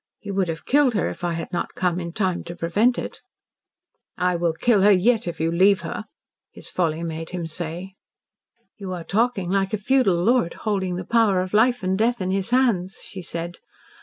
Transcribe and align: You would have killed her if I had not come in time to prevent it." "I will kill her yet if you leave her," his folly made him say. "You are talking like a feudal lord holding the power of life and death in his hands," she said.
You 0.21 0.33
would 0.33 0.47
have 0.47 0.65
killed 0.65 0.95
her 0.95 1.09
if 1.11 1.23
I 1.23 1.33
had 1.33 1.53
not 1.53 1.75
come 1.75 1.99
in 1.99 2.11
time 2.11 2.43
to 2.45 2.55
prevent 2.55 2.97
it." 2.97 3.21
"I 4.17 4.35
will 4.35 4.53
kill 4.53 4.81
her 4.81 4.89
yet 4.91 5.27
if 5.27 5.39
you 5.39 5.51
leave 5.51 5.81
her," 5.81 6.05
his 6.51 6.71
folly 6.71 7.03
made 7.03 7.29
him 7.29 7.45
say. 7.45 7.93
"You 8.77 8.93
are 8.93 9.03
talking 9.03 9.51
like 9.51 9.75
a 9.75 9.77
feudal 9.77 10.15
lord 10.15 10.55
holding 10.55 10.95
the 10.95 11.05
power 11.05 11.39
of 11.41 11.53
life 11.53 11.83
and 11.83 11.99
death 11.99 12.19
in 12.19 12.31
his 12.31 12.49
hands," 12.49 13.01
she 13.03 13.21
said. 13.21 13.59